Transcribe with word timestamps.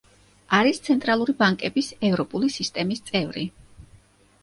არის 0.59 0.81
ცენტრალური 0.87 1.35
ბანკების 1.43 1.91
ევროპული 2.11 2.53
სისტემის 2.59 3.07
წევრი. 3.13 3.49